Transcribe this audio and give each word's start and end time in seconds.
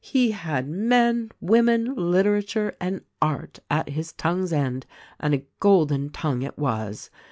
He 0.03 0.31
had 0.31 0.67
men, 0.67 1.29
women, 1.41 1.93
literature 1.93 2.75
and 2.81 3.01
art 3.21 3.59
at 3.69 3.89
his 3.89 4.13
tongue's 4.13 4.51
end; 4.51 4.87
and 5.19 5.35
a 5.35 5.45
golden 5.59 6.09
tongue 6.09 6.41
it 6.41 6.57
was. 6.57 7.11